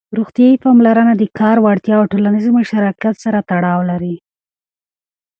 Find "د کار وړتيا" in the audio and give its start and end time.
1.17-1.95